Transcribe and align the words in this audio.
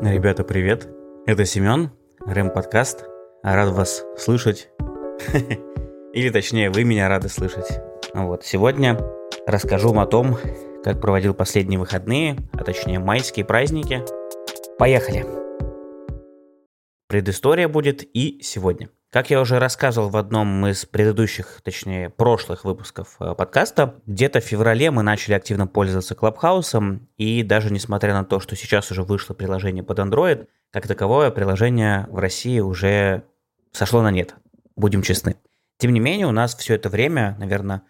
Ребята, 0.00 0.44
привет! 0.44 0.88
Это 1.26 1.44
Семен, 1.44 1.90
Рэм 2.24 2.52
Подкаст. 2.52 3.04
Рад 3.42 3.72
вас 3.72 4.04
слышать. 4.16 4.70
Или 6.12 6.30
точнее, 6.30 6.70
вы 6.70 6.84
меня 6.84 7.08
рады 7.08 7.28
слышать. 7.28 7.80
Вот, 8.14 8.44
сегодня 8.44 8.96
расскажу 9.44 9.88
вам 9.88 9.98
о 9.98 10.06
том, 10.06 10.38
как 10.84 11.00
проводил 11.00 11.34
последние 11.34 11.80
выходные, 11.80 12.36
а 12.52 12.62
точнее 12.62 13.00
майские 13.00 13.44
праздники. 13.44 14.04
Поехали! 14.78 15.26
Предыстория 17.08 17.66
будет 17.66 18.04
и 18.04 18.40
сегодня. 18.40 18.90
Как 19.10 19.30
я 19.30 19.40
уже 19.40 19.58
рассказывал 19.58 20.10
в 20.10 20.18
одном 20.18 20.66
из 20.66 20.84
предыдущих, 20.84 21.62
точнее, 21.62 22.10
прошлых 22.10 22.64
выпусков 22.64 23.16
э, 23.20 23.34
подкаста, 23.34 23.94
где-то 24.04 24.40
в 24.40 24.44
феврале 24.44 24.90
мы 24.90 25.02
начали 25.02 25.32
активно 25.32 25.66
пользоваться 25.66 26.14
Клабхаусом, 26.14 27.08
и 27.16 27.42
даже 27.42 27.72
несмотря 27.72 28.12
на 28.12 28.26
то, 28.26 28.38
что 28.38 28.54
сейчас 28.54 28.90
уже 28.90 29.02
вышло 29.04 29.32
приложение 29.32 29.82
под 29.82 29.98
Android, 30.00 30.48
как 30.70 30.86
таковое 30.86 31.30
приложение 31.30 32.06
в 32.10 32.18
России 32.18 32.60
уже 32.60 33.24
сошло 33.72 34.02
на 34.02 34.10
нет, 34.10 34.34
будем 34.76 35.00
честны. 35.00 35.36
Тем 35.78 35.94
не 35.94 36.00
менее, 36.00 36.26
у 36.26 36.32
нас 36.32 36.54
все 36.54 36.74
это 36.74 36.90
время, 36.90 37.34
наверное, 37.38 37.84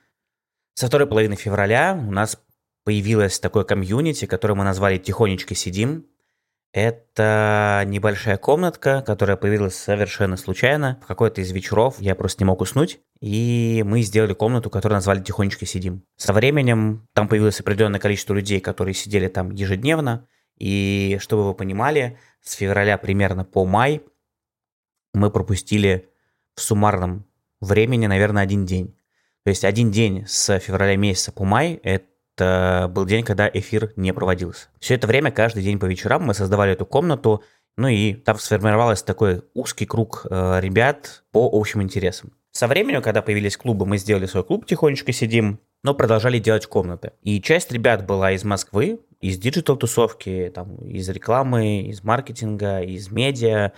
со 0.74 0.86
второй 0.86 1.08
половины 1.08 1.34
февраля 1.34 2.00
у 2.00 2.12
нас 2.12 2.40
появилось 2.84 3.40
такое 3.40 3.64
комьюнити, 3.64 4.26
которое 4.26 4.54
мы 4.54 4.62
назвали 4.62 4.98
«Тихонечко 4.98 5.56
сидим», 5.56 6.06
это 6.72 7.82
небольшая 7.86 8.36
комнатка, 8.36 9.02
которая 9.06 9.36
появилась 9.36 9.74
совершенно 9.74 10.36
случайно. 10.36 10.98
В 11.02 11.06
какой-то 11.06 11.40
из 11.40 11.50
вечеров 11.50 11.96
я 11.98 12.14
просто 12.14 12.42
не 12.42 12.46
мог 12.46 12.60
уснуть. 12.60 13.00
И 13.20 13.82
мы 13.86 14.02
сделали 14.02 14.34
комнату, 14.34 14.68
которую 14.70 14.96
назвали 14.96 15.22
«Тихонечко 15.22 15.66
сидим». 15.66 16.04
Со 16.16 16.32
временем 16.32 17.08
там 17.14 17.26
появилось 17.26 17.60
определенное 17.60 18.00
количество 18.00 18.34
людей, 18.34 18.60
которые 18.60 18.94
сидели 18.94 19.28
там 19.28 19.50
ежедневно. 19.50 20.26
И 20.58 21.18
чтобы 21.20 21.46
вы 21.46 21.54
понимали, 21.54 22.18
с 22.42 22.52
февраля 22.52 22.98
примерно 22.98 23.44
по 23.44 23.64
май 23.64 24.02
мы 25.14 25.30
пропустили 25.30 26.08
в 26.54 26.60
суммарном 26.60 27.26
времени, 27.60 28.06
наверное, 28.06 28.42
один 28.42 28.66
день. 28.66 28.94
То 29.44 29.50
есть 29.50 29.64
один 29.64 29.90
день 29.90 30.26
с 30.26 30.58
февраля 30.58 30.96
месяца 30.96 31.32
по 31.32 31.44
май– 31.44 31.80
это 31.82 32.06
это 32.38 32.88
был 32.88 33.04
день, 33.04 33.24
когда 33.24 33.50
эфир 33.52 33.92
не 33.96 34.12
проводился. 34.12 34.68
Все 34.78 34.94
это 34.94 35.06
время, 35.06 35.30
каждый 35.32 35.62
день 35.62 35.78
по 35.78 35.86
вечерам 35.86 36.22
мы 36.22 36.34
создавали 36.34 36.72
эту 36.72 36.86
комнату, 36.86 37.42
ну 37.76 37.88
и 37.88 38.14
там 38.14 38.38
сформировался 38.38 39.04
такой 39.04 39.42
узкий 39.54 39.86
круг 39.86 40.26
э, 40.30 40.60
ребят 40.60 41.24
по 41.32 41.48
общим 41.52 41.82
интересам. 41.82 42.32
Со 42.52 42.66
временем, 42.66 43.02
когда 43.02 43.22
появились 43.22 43.56
клубы, 43.56 43.86
мы 43.86 43.98
сделали 43.98 44.26
свой 44.26 44.44
клуб 44.44 44.66
«Тихонечко 44.66 45.12
сидим», 45.12 45.60
но 45.84 45.94
продолжали 45.94 46.38
делать 46.38 46.66
комнаты. 46.66 47.12
И 47.22 47.40
часть 47.40 47.70
ребят 47.70 48.06
была 48.06 48.32
из 48.32 48.42
Москвы, 48.42 49.00
из 49.20 49.38
digital-тусовки, 49.38 50.50
там, 50.54 50.76
из 50.76 51.08
рекламы, 51.08 51.82
из 51.82 52.02
маркетинга, 52.02 52.80
из 52.80 53.10
медиа. 53.10 53.72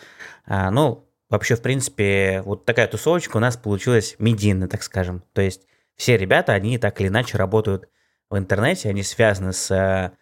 А, 0.46 0.70
ну, 0.70 1.06
вообще, 1.28 1.56
в 1.56 1.62
принципе, 1.62 2.42
вот 2.44 2.64
такая 2.64 2.86
тусовочка 2.86 3.36
у 3.36 3.40
нас 3.40 3.56
получилась 3.56 4.16
медийная, 4.18 4.68
так 4.68 4.82
скажем. 4.82 5.24
То 5.34 5.42
есть 5.42 5.66
все 5.96 6.16
ребята, 6.16 6.52
они 6.52 6.78
так 6.78 7.00
или 7.00 7.08
иначе 7.08 7.36
работают 7.36 7.88
в 8.30 8.38
интернете, 8.38 8.88
они 8.88 9.02
связаны 9.02 9.52
с 9.52 9.70
э, 9.70 10.12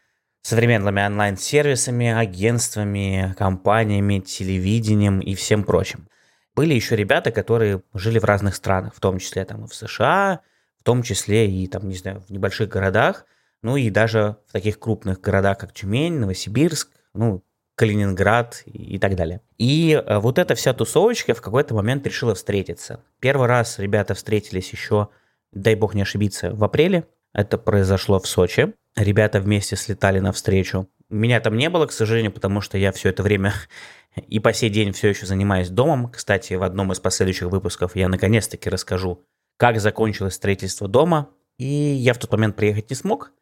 современными 0.43 1.05
онлайн-сервисами, 1.05 2.11
агентствами, 2.11 3.35
компаниями, 3.39 4.21
телевидением 4.21 5.21
и 5.21 5.35
всем 5.35 5.63
прочим. 5.63 6.09
Были 6.57 6.75
еще 6.75 6.97
ребята, 6.97 7.31
которые 7.31 7.83
жили 7.95 8.19
в 8.19 8.25
разных 8.25 8.57
странах, 8.57 8.95
в 8.95 9.01
том 9.01 9.19
числе 9.19 9.45
там 9.45 9.65
и 9.65 9.69
в 9.69 9.75
США, 9.75 10.41
в 10.79 10.83
том 10.83 11.03
числе 11.03 11.49
и 11.51 11.67
там, 11.69 11.87
не 11.89 11.97
знаю, 11.97 12.25
в 12.27 12.31
небольших 12.31 12.69
городах, 12.69 13.27
ну 13.63 13.77
и 13.77 13.91
даже 13.91 14.37
в 14.49 14.53
таких 14.53 14.79
крупных 14.79 15.21
городах, 15.21 15.59
как 15.59 15.75
Тюмень, 15.75 16.15
Новосибирск, 16.15 16.91
ну, 17.15 17.45
Калининград 17.75 18.63
и 18.65 18.99
так 18.99 19.15
далее. 19.15 19.41
И 19.57 19.93
э, 19.93 20.19
вот 20.19 20.39
эта 20.39 20.57
вся 20.57 20.73
тусовочка 20.73 21.35
в 21.35 21.43
какой-то 21.43 21.75
момент 21.75 22.07
решила 22.07 22.35
встретиться. 22.35 23.05
Первый 23.21 23.47
раз 23.47 23.79
ребята 23.79 24.15
встретились 24.15 24.73
еще, 24.73 25.11
дай 25.53 25.77
бог 25.77 25.95
не 25.95 26.03
ошибиться, 26.03 26.51
в 26.51 26.65
апреле 26.65 27.07
это 27.33 27.59
произошло 27.59 28.19
в 28.19 28.27
Сочи. 28.27 28.75
Ребята 28.97 29.41
вместе 29.41 29.77
слетали 29.77 30.19
навстречу. 30.19 30.89
Меня 31.09 31.41
там 31.41 31.57
не 31.57 31.71
было, 31.71 31.87
к 31.87 31.93
сожалению, 31.93 32.33
потому 32.33 32.61
что 32.61 32.79
я 32.79 32.93
все 32.93 33.11
это 33.11 33.23
время 33.23 33.55
и 34.29 34.41
по 34.41 34.53
сей 34.53 34.71
день 34.71 34.93
все 34.93 35.09
еще 35.09 35.27
занимаюсь 35.27 35.69
домом. 35.69 36.11
Кстати, 36.11 36.55
в 36.55 36.63
одном 36.63 36.93
из 36.93 37.01
последующих 37.01 37.49
выпусков 37.49 37.97
я 37.97 38.09
наконец-таки 38.09 38.69
расскажу, 38.69 39.25
как 39.57 39.81
закончилось 39.81 40.35
строительство 40.35 40.89
дома. 40.89 41.31
И 41.59 41.65
я 41.65 42.15
в 42.15 42.19
тот 42.19 42.31
момент 42.33 42.55
приехать 42.55 42.89
не 42.91 42.95
смог, 42.95 43.33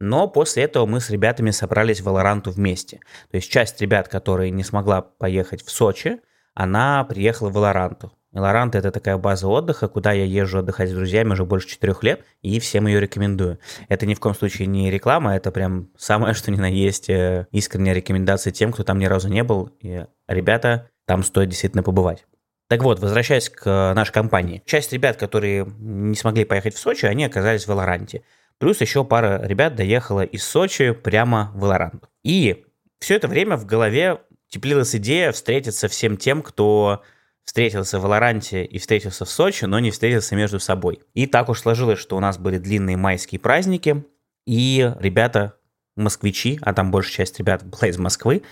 но 0.00 0.28
после 0.28 0.64
этого 0.64 0.86
мы 0.86 1.00
с 1.00 1.10
ребятами 1.10 1.50
собрались 1.50 2.00
в 2.00 2.04
Валоранту 2.04 2.50
вместе. 2.50 3.00
То 3.30 3.36
есть 3.36 3.50
часть 3.50 3.80
ребят, 3.80 4.08
которые 4.08 4.50
не 4.50 4.64
смогла 4.64 5.02
поехать 5.02 5.62
в 5.62 5.70
Сочи, 5.70 6.20
она 6.54 7.04
приехала 7.04 7.50
в 7.50 7.52
Валоранту. 7.52 8.12
Лорант– 8.40 8.74
это 8.76 8.90
такая 8.90 9.16
база 9.16 9.48
отдыха, 9.48 9.88
куда 9.88 10.12
я 10.12 10.24
езжу 10.24 10.58
отдыхать 10.58 10.90
с 10.90 10.92
друзьями 10.92 11.32
уже 11.32 11.44
больше 11.44 11.68
четырех 11.68 12.02
лет, 12.02 12.24
и 12.42 12.60
всем 12.60 12.86
ее 12.86 13.00
рекомендую. 13.00 13.58
Это 13.88 14.06
ни 14.06 14.14
в 14.14 14.20
коем 14.20 14.34
случае 14.34 14.66
не 14.66 14.90
реклама, 14.90 15.34
это 15.34 15.50
прям 15.50 15.88
самое, 15.96 16.34
что 16.34 16.50
ни 16.50 16.56
на 16.56 16.70
есть 16.70 17.08
э, 17.08 17.46
искренняя 17.50 17.94
рекомендация 17.94 18.52
тем, 18.52 18.72
кто 18.72 18.84
там 18.84 18.98
ни 18.98 19.06
разу 19.06 19.28
не 19.28 19.42
был. 19.42 19.70
И, 19.80 20.04
ребята, 20.28 20.90
там 21.06 21.22
стоит 21.22 21.48
действительно 21.48 21.82
побывать. 21.82 22.26
Так 22.68 22.82
вот, 22.82 22.98
возвращаясь 22.98 23.48
к 23.48 23.92
нашей 23.94 24.12
компании. 24.12 24.62
Часть 24.66 24.92
ребят, 24.92 25.16
которые 25.16 25.66
не 25.78 26.16
смогли 26.16 26.44
поехать 26.44 26.74
в 26.74 26.78
Сочи, 26.78 27.06
они 27.06 27.24
оказались 27.24 27.64
в 27.64 27.68
Валоранте. 27.68 28.22
Плюс 28.58 28.80
еще 28.80 29.04
пара 29.04 29.40
ребят 29.44 29.76
доехала 29.76 30.24
из 30.24 30.44
Сочи 30.44 30.92
прямо 30.92 31.52
в 31.54 31.60
Валорант. 31.60 32.08
И 32.24 32.64
все 32.98 33.14
это 33.16 33.28
время 33.28 33.56
в 33.56 33.66
голове 33.66 34.18
теплилась 34.48 34.94
идея 34.96 35.32
встретиться 35.32 35.88
всем 35.88 36.16
тем, 36.16 36.42
кто 36.42 37.02
встретился 37.46 37.98
в 37.98 38.02
Валоранте 38.02 38.64
и 38.64 38.78
встретился 38.78 39.24
в 39.24 39.30
Сочи, 39.30 39.64
но 39.64 39.78
не 39.78 39.90
встретился 39.90 40.34
между 40.36 40.60
собой. 40.60 41.00
И 41.14 41.26
так 41.26 41.48
уж 41.48 41.60
сложилось, 41.60 41.98
что 41.98 42.16
у 42.16 42.20
нас 42.20 42.36
были 42.38 42.58
длинные 42.58 42.96
майские 42.96 43.38
праздники, 43.38 44.04
и 44.46 44.92
ребята, 44.98 45.54
москвичи, 45.96 46.58
а 46.60 46.74
там 46.74 46.90
большая 46.90 47.24
часть 47.24 47.38
ребят 47.38 47.64
была 47.64 47.88
из 47.88 47.96
Москвы, 47.96 48.42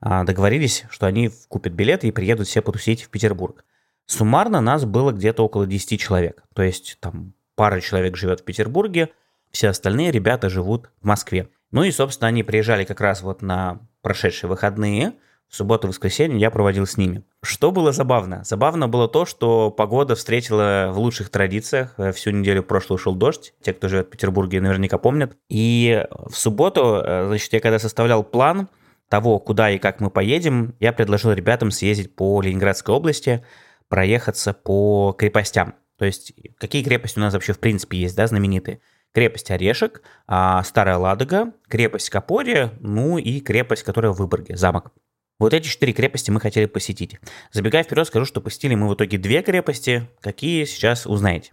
а, 0.00 0.24
договорились, 0.24 0.84
что 0.90 1.06
они 1.06 1.30
купят 1.48 1.72
билеты 1.72 2.08
и 2.08 2.12
приедут 2.12 2.48
все 2.48 2.60
потусить 2.60 3.04
в 3.04 3.08
Петербург. 3.08 3.64
Суммарно 4.06 4.60
нас 4.60 4.84
было 4.84 5.12
где-то 5.12 5.44
около 5.44 5.66
10 5.66 5.98
человек. 5.98 6.42
То 6.54 6.62
есть 6.62 6.98
там 7.00 7.34
пара 7.54 7.80
человек 7.80 8.16
живет 8.16 8.40
в 8.40 8.44
Петербурге, 8.44 9.10
все 9.52 9.68
остальные 9.68 10.10
ребята 10.10 10.48
живут 10.48 10.90
в 11.00 11.06
Москве. 11.06 11.48
Ну 11.70 11.84
и, 11.84 11.92
собственно, 11.92 12.28
они 12.28 12.42
приезжали 12.42 12.84
как 12.84 13.00
раз 13.00 13.22
вот 13.22 13.40
на 13.40 13.80
прошедшие 14.02 14.50
выходные– 14.50 15.12
субботу 15.56 15.88
воскресенье 15.88 16.40
я 16.40 16.50
проводил 16.50 16.86
с 16.86 16.96
ними. 16.96 17.24
Что 17.42 17.70
было 17.70 17.92
забавно? 17.92 18.42
Забавно 18.44 18.88
было 18.88 19.08
то, 19.08 19.26
что 19.26 19.70
погода 19.70 20.14
встретила 20.14 20.90
в 20.92 20.98
лучших 20.98 21.28
традициях. 21.30 21.94
Э, 21.98 22.12
всю 22.12 22.30
неделю 22.30 22.62
прошлую 22.62 22.98
шел 22.98 23.14
дождь. 23.14 23.54
Те, 23.62 23.72
кто 23.74 23.88
живет 23.88 24.06
в 24.06 24.10
Петербурге, 24.10 24.60
наверняка 24.60 24.98
помнят. 24.98 25.36
И 25.48 26.04
в 26.10 26.34
субботу, 26.34 27.02
э, 27.04 27.26
значит, 27.26 27.52
я 27.52 27.60
когда 27.60 27.78
составлял 27.78 28.24
план 28.24 28.68
того, 29.08 29.38
куда 29.38 29.70
и 29.70 29.78
как 29.78 30.00
мы 30.00 30.08
поедем, 30.08 30.74
я 30.80 30.92
предложил 30.92 31.32
ребятам 31.32 31.70
съездить 31.70 32.16
по 32.16 32.40
Ленинградской 32.40 32.94
области, 32.94 33.44
проехаться 33.88 34.54
по 34.54 35.14
крепостям. 35.18 35.74
То 35.98 36.06
есть, 36.06 36.32
какие 36.56 36.82
крепости 36.82 37.18
у 37.18 37.20
нас 37.20 37.34
вообще 37.34 37.52
в 37.52 37.58
принципе 37.58 37.98
есть, 37.98 38.16
да, 38.16 38.26
знаменитые? 38.26 38.80
Крепость 39.12 39.50
Орешек, 39.50 40.00
а, 40.26 40.62
Старая 40.62 40.96
Ладога, 40.96 41.52
крепость 41.68 42.08
Капория, 42.08 42.72
ну 42.80 43.18
и 43.18 43.40
крепость, 43.40 43.82
которая 43.82 44.12
в 44.12 44.16
Выборге, 44.16 44.56
замок. 44.56 44.92
Вот 45.42 45.54
эти 45.54 45.66
четыре 45.66 45.92
крепости 45.92 46.30
мы 46.30 46.38
хотели 46.38 46.66
посетить. 46.66 47.18
Забегая 47.50 47.82
вперед, 47.82 48.06
скажу, 48.06 48.24
что 48.24 48.40
посетили 48.40 48.76
мы 48.76 48.88
в 48.88 48.94
итоге 48.94 49.18
две 49.18 49.42
крепости. 49.42 50.08
Какие, 50.20 50.64
сейчас 50.66 51.04
узнаете. 51.04 51.52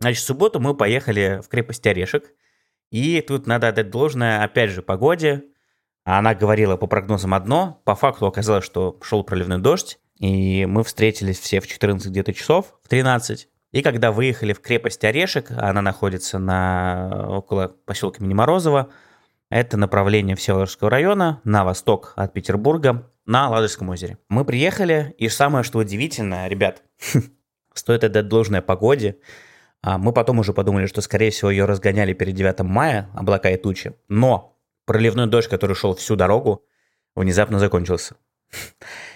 Значит, 0.00 0.20
в 0.20 0.26
субботу 0.26 0.58
мы 0.58 0.74
поехали 0.74 1.40
в 1.40 1.46
крепость 1.46 1.86
Орешек. 1.86 2.32
И 2.90 3.20
тут 3.20 3.46
надо 3.46 3.68
отдать 3.68 3.88
должное, 3.90 4.42
опять 4.42 4.70
же, 4.70 4.82
погоде. 4.82 5.44
Она 6.02 6.34
говорила 6.34 6.76
по 6.76 6.88
прогнозам 6.88 7.34
одно, 7.34 7.80
по 7.84 7.94
факту 7.94 8.26
оказалось, 8.26 8.64
что 8.64 8.98
шел 9.00 9.22
проливной 9.22 9.58
дождь, 9.58 10.00
и 10.18 10.66
мы 10.66 10.82
встретились 10.82 11.38
все 11.38 11.60
в 11.60 11.68
14 11.68 12.10
где-то 12.10 12.34
часов, 12.34 12.74
в 12.82 12.88
13. 12.88 13.48
И 13.70 13.82
когда 13.82 14.10
выехали 14.10 14.54
в 14.54 14.60
крепость 14.60 15.04
Орешек, 15.04 15.52
она 15.52 15.82
находится 15.82 16.40
на, 16.40 17.28
около 17.28 17.68
поселка 17.68 18.24
Миниморозово, 18.24 18.90
это 19.52 19.76
направление 19.76 20.34
Всеволожского 20.34 20.88
района 20.88 21.40
на 21.44 21.64
восток 21.64 22.14
от 22.16 22.32
Петербурга 22.32 23.10
на 23.26 23.50
Ладожском 23.50 23.90
озере. 23.90 24.16
Мы 24.28 24.44
приехали, 24.44 25.14
и 25.18 25.28
самое, 25.28 25.62
что 25.62 25.78
удивительно, 25.78 26.48
ребят, 26.48 26.82
стоит 27.74 28.02
отдать 28.02 28.28
должное 28.28 28.62
погоде. 28.62 29.18
А, 29.82 29.98
мы 29.98 30.12
потом 30.14 30.38
уже 30.38 30.54
подумали, 30.54 30.86
что, 30.86 31.02
скорее 31.02 31.30
всего, 31.30 31.50
ее 31.50 31.66
разгоняли 31.66 32.14
перед 32.14 32.34
9 32.34 32.60
мая, 32.60 33.10
облака 33.14 33.50
и 33.50 33.58
тучи. 33.58 33.92
Но 34.08 34.58
проливной 34.86 35.26
дождь, 35.26 35.48
который 35.48 35.76
шел 35.76 35.94
всю 35.94 36.16
дорогу, 36.16 36.64
внезапно 37.14 37.58
закончился. 37.58 38.16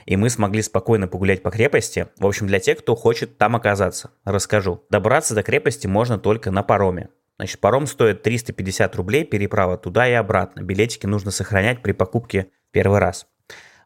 И 0.05 0.17
мы 0.17 0.29
смогли 0.29 0.61
спокойно 0.61 1.09
погулять 1.09 1.43
по 1.43 1.51
крепости. 1.51 2.09
В 2.19 2.27
общем, 2.27 2.47
для 2.47 2.61
тех, 2.61 2.79
кто 2.79 2.95
хочет 2.95 3.39
там 3.39 3.57
оказаться, 3.57 4.11
расскажу. 4.25 4.85
Добраться 4.91 5.35
до 5.35 5.43
крепости 5.43 5.87
можно 5.87 6.19
только 6.19 6.51
на 6.51 6.63
пароме. 6.63 7.09
Значит, 7.39 7.61
паром 7.61 7.87
стоит 7.87 8.23
350 8.23 8.97
рублей, 8.97 9.25
переправа 9.25 9.77
туда 9.77 10.09
и 10.09 10.13
обратно. 10.13 10.63
Билетики 10.63 11.07
нужно 11.07 11.31
сохранять 11.31 11.83
при 11.83 11.93
покупке 11.93 12.49
первый 12.71 12.99
раз. 12.99 13.27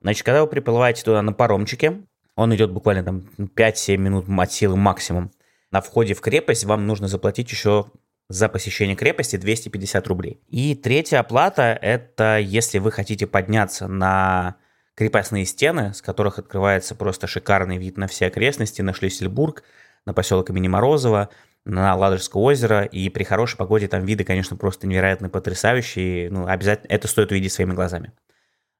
Значит, 0.01 0.25
когда 0.25 0.43
вы 0.43 0.47
приплываете 0.47 1.03
туда 1.03 1.21
на 1.23 1.33
паромчике, 1.33 2.03
он 2.37 2.55
идет 2.55 2.71
буквально 2.71 3.03
там 3.03 3.29
5-7 3.39 3.97
минут 3.97 4.27
от 4.29 4.53
силы 4.53 4.77
максимум. 4.77 5.31
На 5.71 5.81
входе 5.81 6.15
в 6.15 6.21
крепость 6.21 6.65
вам 6.65 6.87
нужно 6.87 7.09
заплатить 7.09 7.51
еще 7.51 7.87
за 8.29 8.49
посещение 8.49 8.97
крепости 8.97 9.37
250 9.37 10.07
рублей. 10.07 10.41
И 10.49 10.75
третья 10.77 11.19
оплата– 11.19 11.77
это 11.83 12.39
если 12.39 12.79
вы 12.79 12.93
хотите 12.93 13.27
подняться 13.27 13.89
на 13.89 14.57
крепостные 14.95 15.45
стены, 15.45 15.93
с 15.93 16.01
которых 16.01 16.39
открывается 16.39 16.95
просто 16.95 17.27
шикарный 17.27 17.79
вид 17.79 17.97
на 17.97 18.07
все 18.07 18.27
окрестности, 18.27 18.83
на 18.83 18.95
Шлиссельбург, 18.95 19.65
на 20.07 20.15
поселок 20.15 20.51
имени 20.51 20.69
Морозова, 20.69 21.31
на 21.65 21.95
Ладожское 21.95 22.43
озеро, 22.43 22.85
и 22.85 23.09
при 23.09 23.25
хорошей 23.25 23.57
погоде 23.57 23.89
там 23.89 24.05
виды, 24.05 24.25
конечно, 24.25 24.57
просто 24.57 24.87
невероятно 24.87 25.29
потрясающие, 25.29 26.31
ну, 26.31 26.47
обязательно 26.47 26.91
это 26.91 27.07
стоит 27.09 27.31
увидеть 27.31 27.53
своими 27.53 27.75
глазами. 27.75 28.13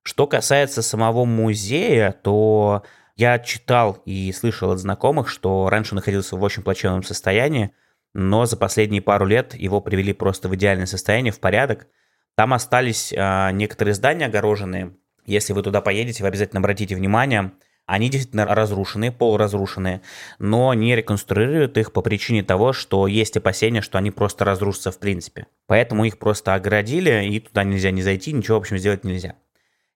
Что 0.03 0.27
касается 0.27 0.83
самого 0.83 1.25
музея, 1.25 2.13
то 2.23 2.85
я 3.17 3.39
читал 3.39 4.01
и 4.07 4.33
слышал 4.33 4.71
от 4.71 4.79
знакомых, 4.79 5.29
что 5.29 5.69
раньше 5.69 5.95
находился 5.95 6.37
в 6.37 6.43
очень 6.43 6.63
плачевном 6.63 7.03
состоянии, 7.03 7.73
но 8.15 8.47
за 8.47 8.57
последние 8.57 9.03
пару 9.03 9.27
лет 9.27 9.55
его 9.55 9.81
привели 9.81 10.13
просто 10.13 10.49
в 10.49 10.55
идеальное 10.55 10.87
состояние, 10.87 11.33
в 11.33 11.39
порядок. 11.39 11.87
Там 12.35 12.55
остались 12.55 13.13
э, 13.13 13.51
некоторые 13.53 13.95
здания 13.95 14.27
огороженные. 14.27 14.97
Если 15.27 15.53
вы 15.53 15.63
туда 15.63 15.83
поедете, 15.83 16.23
вы 16.23 16.29
обязательно 16.29 16.61
обратите 16.61 16.97
внимание. 16.97 17.53
Они 17.91 18.09
действительно 18.09 18.47
разрушенные, 18.47 19.11
полуразрушенные, 19.11 20.01
но 20.39 20.73
не 20.75 20.95
реконструируют 20.95 21.77
их 21.77 21.93
по 21.93 22.03
причине 22.03 22.45
того, 22.45 22.73
что 22.73 23.09
есть 23.09 23.37
опасения, 23.37 23.81
что 23.81 23.99
они 23.99 24.13
просто 24.13 24.45
разрушатся 24.45 24.93
в 24.93 25.01
принципе. 25.01 25.49
Поэтому 25.67 26.05
их 26.05 26.19
просто 26.19 26.55
оградили, 26.55 27.27
и 27.27 27.41
туда 27.41 27.65
нельзя 27.65 27.91
не 27.91 28.03
зайти, 28.03 28.33
ничего, 28.33 28.59
в 28.59 28.61
общем, 28.61 28.79
сделать 28.79 29.03
нельзя. 29.03 29.35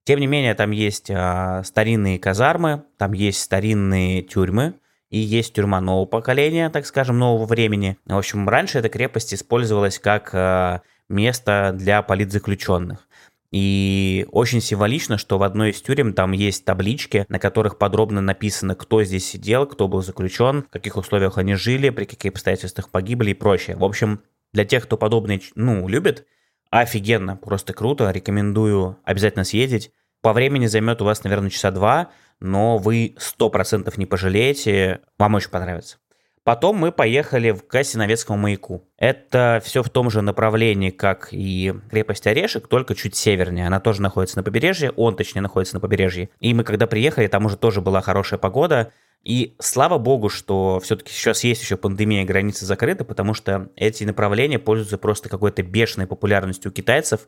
Тем 0.03 0.19
не 0.19 0.27
менее, 0.27 0.55
там 0.55 0.73
есть 0.73 1.09
а, 1.09 1.63
старинные 1.63 2.19
казармы, 2.19 2.83
там 2.99 3.13
есть 3.13 3.41
старинные 3.41 4.23
тюрьмы, 4.23 4.75
и 5.11 5.19
есть 5.21 5.55
тюрьма 5.55 5.81
нового 5.81 6.07
поколения, 6.07 6.71
так 6.71 6.87
скажем, 6.87 7.21
нового 7.21 7.47
времени. 7.47 7.97
В 8.07 8.17
общем, 8.17 8.49
раньше 8.49 8.81
эта 8.81 8.89
крепость 8.89 9.33
использовалась 9.35 10.01
как 10.01 10.31
а, 10.33 10.83
место 11.09 11.73
для 11.73 12.03
политзаключенных. 12.03 13.07
И 13.55 14.27
очень 14.33 14.61
символично, 14.61 15.17
что 15.17 15.39
в 15.39 15.45
одной 15.45 15.71
из 15.71 15.81
тюрем 15.81 16.13
там 16.13 16.33
есть 16.33 16.65
таблички, 16.65 17.25
на 17.29 17.39
которых 17.39 17.79
подробно 17.79 18.21
написано, 18.21 18.75
кто 18.75 19.05
здесь 19.05 19.25
сидел, 19.25 19.65
кто 19.65 19.87
был 19.87 20.03
заключен, 20.03 20.65
в 20.65 20.71
каких 20.71 20.97
условиях 20.97 21.39
они 21.39 21.55
жили, 21.55 21.91
при 21.91 22.05
каких 22.05 22.33
обстоятельствах 22.33 22.91
погибли 22.91 23.31
и 23.31 23.35
прочее. 23.35 23.77
В 23.77 23.85
общем, 23.85 24.23
для 24.53 24.65
тех, 24.65 24.83
кто 24.83 24.97
подобные, 24.97 25.41
ну, 25.55 25.87
любит, 25.87 26.27
Офигенно, 26.71 27.37
просто 27.37 27.73
круто, 27.75 28.11
рекомендую 28.11 28.99
обязательно 29.05 29.45
съездить. 29.45 29.93
По 30.21 30.33
времени 30.33 30.67
займет 30.67 31.01
у 31.01 31.05
вас, 31.05 31.23
наверное, 31.23 31.51
часа 31.51 31.71
два, 31.71 32.11
но 32.41 32.79
вы 32.79 33.15
100% 33.39 33.95
не 33.97 34.07
пожалеете, 34.07 34.99
вам 35.17 35.35
очень 35.35 35.51
понравится. 35.51 35.99
Потом 36.45 36.77
мы 36.77 36.93
поехали 36.93 37.53
в 37.53 37.67
Кассиновецкому 37.67 38.39
маяку. 38.39 38.87
Это 38.99 39.63
все 39.65 39.83
в 39.83 39.89
том 39.89 40.11
же 40.11 40.21
направлении, 40.21 40.91
как 40.91 41.29
и 41.33 41.73
крепость 41.91 42.27
Орешек, 42.27 42.69
только 42.69 42.95
чуть 42.95 43.17
севернее. 43.17 43.67
Она 43.67 43.81
тоже 43.81 44.03
находится 44.03 44.37
на 44.37 44.43
побережье, 44.43 44.91
он 44.91 45.17
точнее 45.17 45.41
находится 45.41 45.75
на 45.77 45.81
побережье. 45.81 46.29
И 46.41 46.53
мы 46.53 46.63
когда 46.63 46.87
приехали, 46.87 47.29
там 47.29 47.47
уже 47.47 47.57
тоже 47.57 47.81
была 47.81 48.03
хорошая 48.03 48.39
погода, 48.39 48.93
и 49.23 49.57
слава 49.59 49.97
богу, 49.97 50.29
что 50.29 50.81
все-таки 50.81 51.11
сейчас 51.11 51.45
есть 51.45 51.63
еще 51.63 51.79
пандемия, 51.79 52.27
границы 52.27 52.67
закрыты, 52.67 53.05
потому 53.05 53.33
что 53.33 53.71
эти 53.75 54.05
направления 54.05 54.59
пользуются 54.59 54.99
просто 54.99 55.31
какой-то 55.31 55.63
бешеной 55.63 56.07
популярностью 56.07 56.71
у 56.71 56.75
китайцев. 56.75 57.27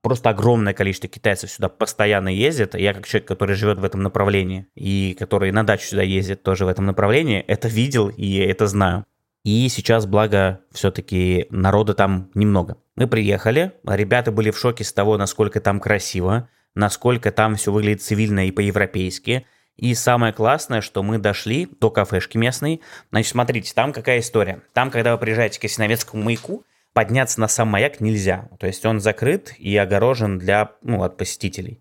Просто 0.00 0.30
огромное 0.30 0.74
количество 0.74 1.08
китайцев 1.08 1.50
сюда 1.50 1.68
постоянно 1.68 2.28
ездит. 2.28 2.74
Я 2.74 2.94
как 2.94 3.06
человек, 3.06 3.26
который 3.28 3.56
живет 3.56 3.78
в 3.78 3.84
этом 3.84 4.02
направлении 4.02 4.66
и 4.74 5.16
который 5.18 5.50
на 5.50 5.64
дачу 5.64 5.86
сюда 5.86 6.02
ездит 6.02 6.42
тоже 6.42 6.64
в 6.64 6.68
этом 6.68 6.86
направлении, 6.86 7.40
это 7.40 7.68
видел 7.68 8.08
и 8.08 8.36
это 8.36 8.66
знаю. 8.66 9.04
И 9.44 9.68
сейчас, 9.68 10.06
благо, 10.06 10.60
все-таки 10.72 11.46
народа 11.50 11.94
там 11.94 12.30
немного. 12.34 12.76
Мы 12.96 13.06
приехали, 13.06 13.72
ребята 13.84 14.30
были 14.30 14.50
в 14.50 14.58
шоке 14.58 14.84
с 14.84 14.92
того, 14.92 15.16
насколько 15.16 15.60
там 15.60 15.80
красиво, 15.80 16.48
насколько 16.74 17.32
там 17.32 17.56
все 17.56 17.72
выглядит 17.72 18.02
цивильно 18.02 18.46
и 18.46 18.50
по-европейски– 18.50 19.46
и 19.78 19.94
самое 19.94 20.32
классное, 20.32 20.80
что 20.80 21.04
мы 21.04 21.18
дошли 21.18 21.68
до 21.80 21.90
кафешки 21.90 22.36
местной. 22.36 22.82
Значит, 23.10 23.30
смотрите, 23.30 23.72
там 23.72 23.92
какая 23.92 24.18
история. 24.18 24.60
Там, 24.72 24.90
когда 24.90 25.12
вы 25.12 25.18
приезжаете 25.18 25.60
к 25.60 25.64
Осиновецкому 25.64 26.24
маяку, 26.24 26.64
подняться 26.98 27.40
на 27.40 27.46
сам 27.46 27.68
маяк 27.68 28.00
нельзя. 28.00 28.48
То 28.58 28.66
есть 28.66 28.84
он 28.84 28.98
закрыт 28.98 29.54
и 29.56 29.76
огорожен 29.76 30.36
для, 30.36 30.72
ну, 30.82 31.04
от 31.04 31.16
посетителей. 31.16 31.80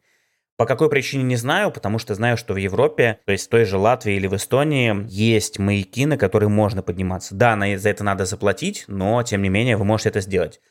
По 0.57 0.67
какой 0.67 0.91
причине 0.91 1.23
не 1.23 1.37
знаю, 1.37 1.71
потому 1.71 1.97
что 1.97 2.13
знаю, 2.13 2.37
что 2.37 2.53
в 2.53 2.57
Европе, 2.57 3.19
то 3.25 3.31
есть 3.31 3.47
в 3.47 3.49
той 3.49 3.65
же 3.65 3.79
Латвии 3.79 4.13
или 4.13 4.27
в 4.27 4.35
Эстонии, 4.35 5.07
есть 5.09 5.57
маяки, 5.57 6.05
на 6.05 6.19
которые 6.19 6.49
можно 6.49 6.83
подниматься. 6.83 7.33
Да, 7.33 7.55
на, 7.55 7.79
за 7.79 7.89
это 7.89 8.03
надо 8.03 8.25
заплатить, 8.25 8.85
но 8.87 9.23
тем 9.23 9.41
не 9.41 9.49
менее 9.49 9.75
вы 9.75 9.85
можете 9.85 10.09
это 10.09 10.21
сделать. 10.21 10.61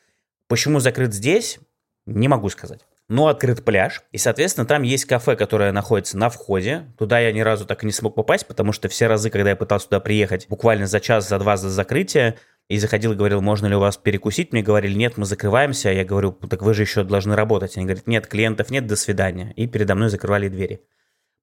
Почему 0.47 0.79
закрыт 0.79 1.13
здесь, 1.13 1.59
не 2.07 2.29
могу 2.29 2.49
сказать 2.49 2.87
но 3.09 3.29
открыт 3.29 3.65
пляж. 3.65 4.03
И, 4.11 4.19
соответственно, 4.19 4.67
там 4.67 4.83
есть 4.83 5.05
кафе, 5.05 5.37
которое 5.37 5.73
находится 5.73 6.19
на 6.19 6.29
входе. 6.29 6.93
Туда 6.99 7.21
я 7.21 7.33
ни 7.33 7.41
разу 7.41 7.65
так 7.65 7.83
и 7.83 7.87
не 7.87 7.93
смог 7.93 8.15
попасть, 8.15 8.47
потому 8.47 8.73
что 8.73 8.89
все 8.89 9.07
разы, 9.07 9.31
когда 9.31 9.51
я 9.51 9.57
пытался 9.57 9.87
туда 9.87 10.01
приехать, 10.01 10.49
буквально 10.49 10.87
за 10.87 11.01
час, 11.01 11.29
за 11.29 11.39
два 11.39 11.57
за 11.57 11.71
закрытия, 11.71 12.37
и 12.69 12.79
заходил 12.79 13.13
и 13.13 13.17
говорил, 13.17 13.41
можно 13.41 13.67
ли 13.67 13.77
у 13.77 13.81
вас 13.81 13.97
перекусить, 13.97 14.53
мне 14.53 14.63
говорили, 14.63 14.95
нет, 14.95 15.17
мы 15.17 15.25
закрываемся. 15.25 15.91
Я 15.91 16.05
говорю, 16.05 16.33
так 16.33 16.63
вы 16.63 16.75
же 16.75 16.83
еще 16.83 17.05
должны 17.05 17.37
работать. 17.37 17.77
Они 17.77 17.87
говорят, 17.87 18.07
нет, 18.07 18.27
клиентов 18.27 18.71
нет, 18.71 18.87
до 18.87 18.97
свидания. 18.97 19.53
И 19.57 19.67
передо 19.67 19.95
мной 19.95 20.09
закрывали 20.09 20.49
двери. 20.49 20.83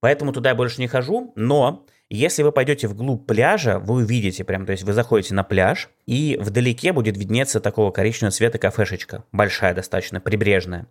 Поэтому 0.02 0.34
туда 0.34 0.50
я 0.50 0.56
больше 0.56 0.82
не 0.82 0.88
хожу, 0.88 1.32
но 1.38 1.86
если 2.10 2.44
вы 2.44 2.52
пойдете 2.52 2.90
вглубь 2.90 3.26
пляжа, 3.26 3.80
вы 3.80 4.04
увидите 4.04 4.44
прям, 4.44 4.66
то 4.66 4.74
есть 4.74 4.84
вы 4.84 4.92
заходите 4.92 5.34
на 5.34 5.44
пляж, 5.44 5.90
и 6.06 6.38
вдалеке 6.42 6.92
будет 6.92 7.18
виднеться 7.18 7.62
такого 7.62 7.92
коричневого 7.92 8.32
цвета 8.32 8.58
кафешечка, 8.58 9.24
большая 9.32 9.74
достаточно, 9.74 10.20
прибрежная. 10.20 10.88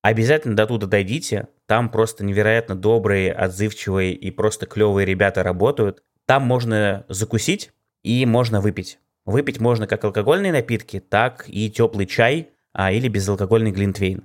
Обязательно 0.00 0.56
до 0.56 0.66
туда 0.66 0.86
дойдите, 0.86 1.48
там 1.66 1.90
просто 1.90 2.24
невероятно 2.24 2.74
добрые, 2.74 3.32
отзывчивые 3.32 4.14
и 4.14 4.30
просто 4.30 4.64
клевые 4.64 5.04
ребята 5.04 5.42
работают. 5.42 6.02
Там 6.24 6.42
можно 6.44 7.04
закусить 7.08 7.72
и 8.02 8.24
можно 8.24 8.60
выпить. 8.60 8.98
Выпить 9.26 9.60
можно 9.60 9.88
как 9.88 10.04
алкогольные 10.04 10.52
напитки, 10.52 11.00
так 11.00 11.44
и 11.48 11.68
теплый 11.68 12.06
чай 12.06 12.50
а, 12.72 12.92
или 12.92 13.08
безалкогольный 13.08 13.72
глинтвейн. 13.72 14.24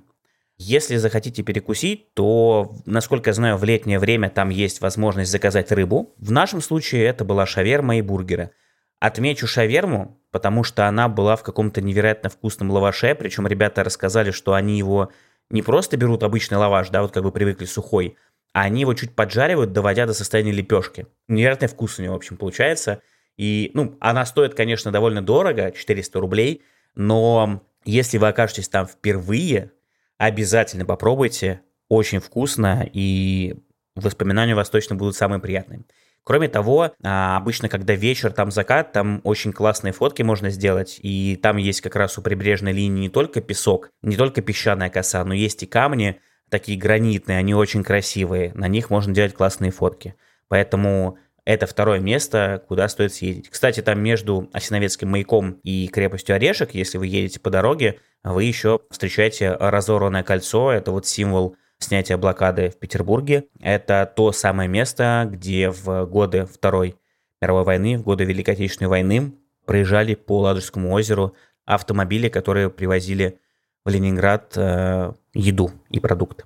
Если 0.58 0.94
захотите 0.94 1.42
перекусить, 1.42 2.14
то, 2.14 2.76
насколько 2.86 3.30
я 3.30 3.34
знаю, 3.34 3.56
в 3.56 3.64
летнее 3.64 3.98
время 3.98 4.30
там 4.30 4.50
есть 4.50 4.80
возможность 4.80 5.32
заказать 5.32 5.72
рыбу. 5.72 6.14
В 6.18 6.30
нашем 6.30 6.60
случае 6.60 7.04
это 7.04 7.24
была 7.24 7.46
шаверма 7.46 7.96
и 7.96 8.02
бургеры. 8.02 8.52
Отмечу 9.00 9.48
шаверму, 9.48 10.20
потому 10.30 10.62
что 10.62 10.86
она 10.86 11.08
была 11.08 11.34
в 11.34 11.42
каком-то 11.42 11.82
невероятно 11.82 12.30
вкусном 12.30 12.70
лаваше, 12.70 13.16
причем 13.16 13.48
ребята 13.48 13.82
рассказали, 13.82 14.30
что 14.30 14.54
они 14.54 14.78
его 14.78 15.10
не 15.50 15.62
просто 15.62 15.96
берут 15.96 16.22
обычный 16.22 16.58
лаваш, 16.58 16.90
да, 16.90 17.02
вот 17.02 17.10
как 17.10 17.24
вы 17.24 17.32
привыкли 17.32 17.64
сухой, 17.64 18.16
а 18.52 18.62
они 18.62 18.82
его 18.82 18.94
чуть 18.94 19.16
поджаривают, 19.16 19.72
доводя 19.72 20.06
до 20.06 20.14
состояния 20.14 20.52
лепешки. 20.52 21.08
Невероятный 21.26 21.66
вкус 21.66 21.98
у 21.98 22.02
него, 22.02 22.14
в 22.14 22.18
общем, 22.18 22.36
получается. 22.36 23.02
И, 23.36 23.70
ну, 23.74 23.96
она 24.00 24.26
стоит, 24.26 24.54
конечно, 24.54 24.90
довольно 24.92 25.22
дорого, 25.22 25.72
400 25.72 26.20
рублей, 26.20 26.62
но 26.94 27.62
если 27.84 28.18
вы 28.18 28.28
окажетесь 28.28 28.68
там 28.68 28.86
впервые, 28.86 29.72
обязательно 30.18 30.84
попробуйте. 30.84 31.62
Очень 31.88 32.20
вкусно, 32.20 32.88
и 32.90 33.56
воспоминания 33.94 34.54
у 34.54 34.56
вас 34.56 34.70
точно 34.70 34.96
будут 34.96 35.16
самые 35.16 35.40
приятные. 35.40 35.84
Кроме 36.24 36.48
того, 36.48 36.92
а, 37.02 37.36
обычно, 37.36 37.68
когда 37.68 37.94
вечер, 37.94 38.32
там 38.32 38.50
закат, 38.50 38.92
там 38.92 39.20
очень 39.24 39.52
классные 39.52 39.92
фотки 39.92 40.22
можно 40.22 40.50
сделать, 40.50 41.00
и 41.02 41.38
там 41.42 41.56
есть 41.56 41.80
как 41.80 41.96
раз 41.96 42.16
у 42.16 42.22
прибрежной 42.22 42.72
линии 42.72 43.02
не 43.02 43.08
только 43.08 43.40
песок, 43.40 43.90
не 44.02 44.16
только 44.16 44.40
песчаная 44.40 44.88
коса, 44.88 45.24
но 45.24 45.34
есть 45.34 45.64
и 45.64 45.66
камни, 45.66 46.20
такие 46.48 46.78
гранитные, 46.78 47.38
они 47.38 47.54
очень 47.54 47.82
красивые, 47.82 48.52
на 48.54 48.68
них 48.68 48.88
можно 48.88 49.12
делать 49.12 49.34
классные 49.34 49.72
фотки. 49.72 50.14
Поэтому 50.48 51.18
это 51.44 51.66
второе 51.66 51.98
место, 52.00 52.62
куда 52.68 52.88
стоит 52.88 53.12
съездить. 53.12 53.48
Кстати, 53.48 53.82
там 53.82 54.00
между 54.00 54.48
Осиновецким 54.52 55.10
маяком 55.10 55.58
и 55.62 55.88
крепостью 55.88 56.36
Орешек, 56.36 56.74
если 56.74 56.98
вы 56.98 57.06
едете 57.08 57.40
по 57.40 57.50
дороге, 57.50 57.98
вы 58.22 58.44
еще 58.44 58.80
встречаете 58.90 59.52
разорванное 59.52 60.22
кольцо. 60.22 60.70
Это 60.70 60.92
вот 60.92 61.06
символ 61.06 61.56
снятия 61.78 62.16
блокады 62.16 62.70
в 62.70 62.78
Петербурге. 62.78 63.46
Это 63.60 64.10
то 64.14 64.30
самое 64.32 64.68
место, 64.68 65.28
где 65.30 65.70
в 65.70 66.06
годы 66.06 66.46
Второй 66.46 66.96
мировой 67.40 67.64
войны, 67.64 67.98
в 67.98 68.02
годы 68.02 68.24
Великой 68.24 68.54
Отечественной 68.54 68.88
войны 68.88 69.32
проезжали 69.66 70.14
по 70.14 70.40
Ладожскому 70.40 70.92
озеру 70.92 71.34
автомобили, 71.64 72.28
которые 72.28 72.70
привозили 72.70 73.40
в 73.84 73.90
Ленинград 73.90 74.52
э, 74.56 75.12
еду 75.34 75.72
и 75.90 75.98
продукты. 75.98 76.44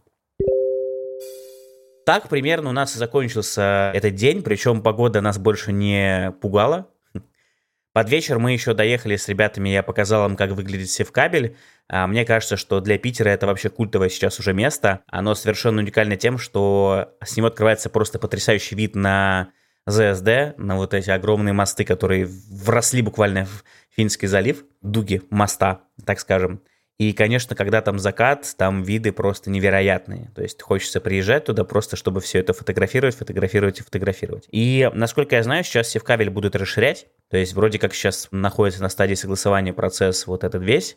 Так 2.06 2.28
примерно 2.28 2.70
у 2.70 2.72
нас 2.72 2.94
и 2.94 3.00
закончился 3.00 3.90
этот 3.92 4.14
день, 4.14 4.44
причем 4.44 4.80
погода 4.80 5.20
нас 5.20 5.38
больше 5.38 5.72
не 5.72 6.30
пугала. 6.40 6.86
Под 7.92 8.08
вечер 8.08 8.38
мы 8.38 8.52
еще 8.52 8.74
доехали 8.74 9.16
с 9.16 9.26
ребятами, 9.26 9.70
я 9.70 9.82
показал 9.82 10.24
им, 10.28 10.36
как 10.36 10.52
выглядит 10.52 10.88
севкабель. 10.88 11.56
А, 11.88 12.06
мне 12.06 12.24
кажется, 12.24 12.56
что 12.56 12.78
для 12.78 12.96
Питера 12.96 13.30
это 13.30 13.48
вообще 13.48 13.70
культовое 13.70 14.08
сейчас 14.08 14.38
уже 14.38 14.52
место. 14.52 15.00
Оно 15.08 15.34
совершенно 15.34 15.82
уникально 15.82 16.14
тем, 16.14 16.38
что 16.38 17.12
с 17.24 17.36
него 17.36 17.48
открывается 17.48 17.90
просто 17.90 18.20
потрясающий 18.20 18.76
вид 18.76 18.94
на 18.94 19.48
ЗСД, 19.86 20.56
на 20.58 20.76
вот 20.76 20.94
эти 20.94 21.10
огромные 21.10 21.54
мосты, 21.54 21.84
которые 21.84 22.28
вросли 22.28 23.02
буквально 23.02 23.46
в 23.46 23.64
Финский 23.96 24.28
залив, 24.28 24.64
дуги 24.80 25.22
моста, 25.30 25.80
так 26.04 26.20
скажем. 26.20 26.62
И, 26.98 27.12
конечно, 27.12 27.54
когда 27.54 27.82
там 27.82 27.98
закат, 27.98 28.54
там 28.56 28.82
виды 28.82 29.12
просто 29.12 29.50
невероятные. 29.50 30.30
То 30.34 30.42
есть 30.42 30.62
хочется 30.62 30.98
приезжать 31.00 31.44
туда 31.44 31.64
просто, 31.64 31.94
чтобы 31.94 32.22
все 32.22 32.38
это 32.38 32.54
фотографировать, 32.54 33.14
фотографировать 33.14 33.80
и 33.80 33.82
фотографировать. 33.82 34.48
И, 34.50 34.90
насколько 34.94 35.36
я 35.36 35.42
знаю, 35.42 35.62
сейчас 35.62 35.90
Севкабель 35.90 36.30
будут 36.30 36.56
расширять. 36.56 37.08
То 37.28 37.36
есть 37.36 37.52
вроде 37.52 37.78
как 37.78 37.92
сейчас 37.92 38.28
находится 38.30 38.82
на 38.82 38.88
стадии 38.88 39.14
согласования 39.14 39.74
процесс 39.74 40.26
вот 40.26 40.42
этот 40.42 40.62
весь. 40.62 40.96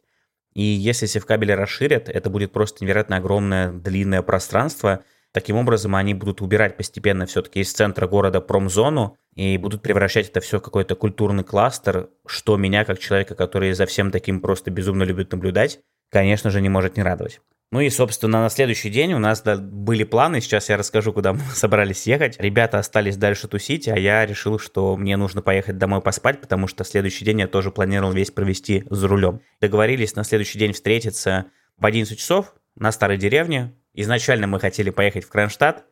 И 0.54 0.64
если 0.64 1.06
Севкабель 1.06 1.54
расширят, 1.54 2.08
это 2.08 2.30
будет 2.30 2.54
просто 2.54 2.84
невероятно 2.84 3.18
огромное 3.18 3.72
длинное 3.72 4.22
пространство. 4.22 5.04
Таким 5.32 5.58
образом, 5.58 5.96
они 5.96 6.14
будут 6.14 6.42
убирать 6.42 6.76
постепенно 6.76 7.26
все-таки 7.26 7.60
из 7.60 7.72
центра 7.72 8.08
города 8.08 8.42
промзону 8.42 9.16
и 9.36 9.58
будут 9.58 9.82
превращать 9.82 10.30
это 10.30 10.40
все 10.40 10.60
в 10.60 10.64
какой-то 10.64 10.96
культурный 10.96 11.44
кластер, 11.44 12.10
что 12.26 12.58
меня, 12.58 12.84
как 12.84 13.00
человека, 13.00 13.36
который 13.36 13.74
за 13.74 13.86
всем 13.86 14.10
таким 14.10 14.42
просто 14.42 14.72
безумно 14.72 15.04
любит 15.04 15.32
наблюдать, 15.32 15.82
конечно 16.10 16.50
же, 16.50 16.62
не 16.62 16.70
может 16.70 16.98
не 16.98 17.04
радовать. 17.04 17.42
Ну 17.72 17.82
и, 17.82 17.90
собственно, 17.92 18.42
на 18.42 18.50
следующий 18.50 18.90
день 18.90 19.14
у 19.14 19.20
нас 19.20 19.44
были 19.44 20.04
планы. 20.04 20.42
Сейчас 20.42 20.70
я 20.70 20.78
расскажу, 20.78 21.14
куда 21.14 21.34
мы 21.34 21.42
собрались 21.54 22.08
ехать. 22.08 22.40
Ребята 22.40 22.80
остались 22.80 23.16
дальше 23.16 23.48
тусить, 23.48 23.88
а 23.88 23.98
я 23.98 24.26
решил, 24.26 24.58
что 24.58 24.98
мне 24.98 25.18
нужно 25.18 25.44
поехать 25.44 25.78
домой 25.78 26.02
поспать, 26.02 26.42
потому 26.42 26.66
что 26.66 26.84
следующий 26.84 27.26
день 27.26 27.42
я 27.42 27.48
тоже 27.48 27.70
планировал 27.70 28.12
весь 28.12 28.32
провести 28.32 28.84
за 28.90 29.08
рулем. 29.08 29.42
Договорились 29.62 30.16
на 30.16 30.24
следующий 30.24 30.58
день 30.58 30.74
встретиться 30.74 31.46
в 31.78 31.86
11 31.86 32.18
часов 32.18 32.56
на 32.76 32.92
старой 32.92 33.18
деревне. 33.18 33.76
Изначально 34.02 34.48
мы 34.48 34.62
хотели 34.62 34.92
поехать 34.92 35.26
в 35.26 35.30
Кронштадт, 35.30 35.84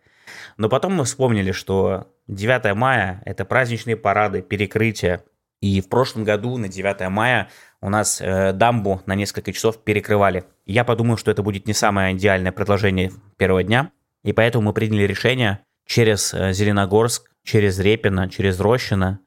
но 0.56 0.70
потом 0.70 0.94
мы 0.94 1.04
вспомнили, 1.04 1.52
что 1.52 2.08
9 2.28 2.74
мая– 2.74 3.22
это 3.26 3.44
праздничные 3.44 3.98
парады, 3.98 4.42
перекрытия. 4.42 5.26
И 5.60 5.82
в 5.82 5.90
прошлом 5.90 6.24
году 6.24 6.56
на 6.56 6.70
9 6.70 7.10
мая 7.10 7.50
у 7.82 7.90
нас 7.90 8.22
э, 8.22 8.54
дамбу 8.54 9.02
на 9.08 9.16
несколько 9.16 9.52
часов 9.52 9.84
перекрывали. 9.84 10.46
Я 10.66 10.86
подумал, 10.86 11.18
что 11.18 11.32
это 11.32 11.44
будет 11.44 11.68
не 11.68 11.74
самое 11.74 12.16
идеальное 12.16 12.54
предложение 12.54 13.12
первого 13.36 13.62
дня, 13.62 13.92
и 14.24 14.32
поэтому 14.32 14.68
мы 14.68 14.74
приняли 14.74 15.04
решение 15.04 15.60
через 15.86 16.34
э, 16.34 16.54
Зеленогорск, 16.54 17.30
через 17.44 17.78
Репино, 17.78 18.30
через 18.30 18.62
Рощино 18.62 19.20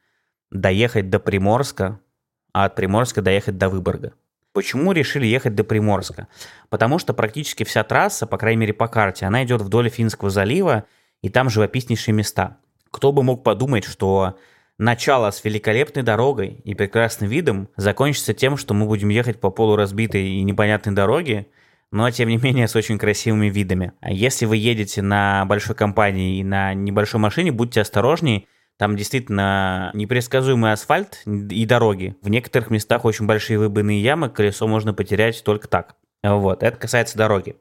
доехать 0.50 1.10
до 1.10 1.20
Приморска, 1.20 2.00
а 2.54 2.64
от 2.64 2.76
Приморска 2.76 3.20
доехать 3.20 3.58
до 3.58 3.68
Выборга. 3.68 4.14
Почему 4.52 4.92
решили 4.92 5.26
ехать 5.26 5.54
до 5.54 5.62
Приморска? 5.62 6.26
Потому 6.68 6.98
что 6.98 7.14
практически 7.14 7.62
вся 7.64 7.84
трасса, 7.84 8.26
по 8.26 8.36
крайней 8.36 8.60
мере 8.60 8.72
по 8.72 8.88
карте, 8.88 9.26
она 9.26 9.44
идет 9.44 9.62
вдоль 9.62 9.88
Финского 9.88 10.30
залива, 10.30 10.84
и 11.22 11.28
там 11.28 11.50
живописнейшие 11.50 12.14
места. 12.14 12.58
Кто 12.90 13.12
бы 13.12 13.22
мог 13.22 13.44
подумать, 13.44 13.84
что 13.84 14.36
начало 14.78 15.30
с 15.30 15.44
великолепной 15.44 16.02
дорогой 16.02 16.60
и 16.64 16.74
прекрасным 16.74 17.30
видом 17.30 17.68
закончится 17.76 18.34
тем, 18.34 18.56
что 18.56 18.74
мы 18.74 18.86
будем 18.86 19.10
ехать 19.10 19.38
по 19.38 19.50
полуразбитой 19.50 20.26
и 20.30 20.42
непонятной 20.42 20.94
дороге, 20.94 21.46
но 21.92 22.10
тем 22.10 22.28
не 22.28 22.38
менее 22.38 22.66
с 22.66 22.74
очень 22.74 22.98
красивыми 22.98 23.46
видами. 23.46 23.92
А 24.00 24.10
если 24.10 24.46
вы 24.46 24.56
едете 24.56 25.02
на 25.02 25.44
большой 25.44 25.76
компании 25.76 26.38
и 26.38 26.44
на 26.44 26.74
небольшой 26.74 27.20
машине, 27.20 27.52
будьте 27.52 27.80
осторожнее, 27.80 28.46
там 28.80 28.96
действительно 28.96 29.90
непредсказуемый 29.92 30.72
асфальт 30.72 31.22
и 31.26 31.66
дороги. 31.66 32.16
В 32.22 32.30
некоторых 32.30 32.70
местах 32.70 33.04
очень 33.04 33.26
большие 33.26 33.58
выбойные 33.58 34.00
ямы, 34.02 34.30
колесо 34.30 34.66
можно 34.66 34.94
потерять 34.94 35.44
только 35.44 35.68
так. 35.68 35.96
Вот, 36.22 36.62
это 36.62 36.78
касается 36.78 37.18
дороги. 37.18 37.56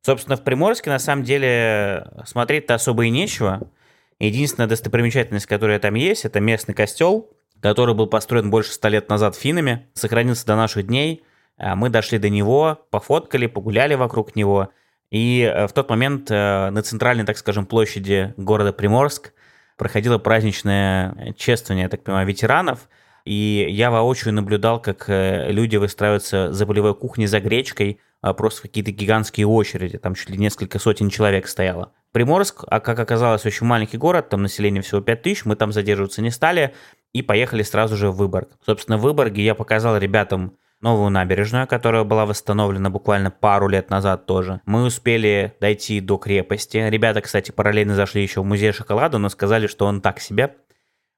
Собственно, 0.00 0.36
в 0.38 0.42
Приморске 0.42 0.88
на 0.88 0.98
самом 0.98 1.22
деле 1.22 2.10
смотреть-то 2.24 2.72
особо 2.72 3.04
и 3.04 3.10
нечего. 3.10 3.70
Единственная 4.18 4.66
достопримечательность, 4.66 5.44
которая 5.44 5.78
там 5.80 5.96
есть, 5.96 6.24
это 6.24 6.40
местный 6.40 6.74
костел, 6.74 7.28
который 7.60 7.94
был 7.94 8.06
построен 8.06 8.48
больше 8.48 8.72
ста 8.72 8.88
лет 8.88 9.10
назад 9.10 9.36
финами, 9.36 9.86
сохранился 9.92 10.46
до 10.46 10.56
наших 10.56 10.86
дней. 10.86 11.24
А 11.58 11.76
мы 11.76 11.90
дошли 11.90 12.16
до 12.16 12.30
него, 12.30 12.86
пофоткали, 12.90 13.48
погуляли 13.48 13.96
вокруг 13.96 14.34
него. 14.34 14.70
И 15.10 15.42
э, 15.42 15.66
в 15.66 15.74
тот 15.74 15.90
момент 15.90 16.30
э, 16.30 16.70
на 16.70 16.82
центральной, 16.82 17.26
так 17.26 17.36
скажем, 17.36 17.66
площади 17.66 18.32
города 18.38 18.72
Приморск 18.72 19.34
проходило 19.76 20.18
праздничное 20.18 21.34
чествование, 21.36 21.84
я 21.84 21.88
так 21.88 22.04
понимаю, 22.04 22.26
ветеранов. 22.26 22.88
И 23.24 23.66
я 23.70 23.90
воочию 23.90 24.34
наблюдал, 24.34 24.80
как 24.82 25.08
э, 25.08 25.50
люди 25.50 25.76
выстраиваются 25.76 26.52
за 26.52 26.66
полевой 26.66 26.94
кухней 26.94 27.26
за 27.26 27.40
гречкой, 27.40 27.98
а 28.20 28.34
просто 28.34 28.62
какие-то 28.62 28.90
гигантские 28.90 29.46
очереди, 29.46 29.96
там 29.98 30.14
чуть 30.14 30.30
ли 30.30 30.36
несколько 30.36 30.78
сотен 30.78 31.08
человек 31.08 31.48
стояло. 31.48 31.92
Приморск, 32.12 32.64
а 32.66 32.80
как 32.80 32.98
оказалось, 32.98 33.44
очень 33.46 33.66
маленький 33.66 33.96
город, 33.96 34.28
там 34.28 34.42
население 34.42 34.82
всего 34.82 35.00
5000, 35.00 35.46
мы 35.46 35.56
там 35.56 35.72
задерживаться 35.72 36.22
не 36.22 36.30
стали 36.30 36.74
и 37.12 37.22
поехали 37.22 37.62
сразу 37.62 37.96
же 37.96 38.10
в 38.10 38.16
Выборг. 38.16 38.50
Собственно, 38.64 38.98
в 38.98 39.02
Выборге 39.02 39.42
я 39.42 39.54
показал 39.54 39.96
ребятам 39.96 40.56
новую 40.84 41.10
набережную, 41.10 41.66
которая 41.66 42.04
была 42.04 42.26
восстановлена 42.26 42.90
буквально 42.90 43.30
пару 43.30 43.68
лет 43.68 43.90
назад 43.90 44.26
тоже. 44.26 44.60
Мы 44.66 44.84
успели 44.84 45.54
дойти 45.60 46.00
до 46.00 46.18
крепости. 46.18 46.76
Ребята, 46.76 47.22
кстати, 47.22 47.50
параллельно 47.50 47.96
зашли 47.96 48.22
еще 48.22 48.42
в 48.42 48.44
музей 48.44 48.70
шоколада, 48.70 49.18
но 49.18 49.30
сказали, 49.30 49.66
что 49.66 49.86
он 49.86 50.00
так 50.00 50.20
себе. 50.20 50.54